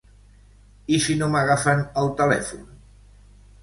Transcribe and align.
I 0.97 0.99
si 1.09 1.17
no 1.21 1.29
m'agafen 1.35 1.87
el 2.05 2.13
telèfon? 2.23 2.69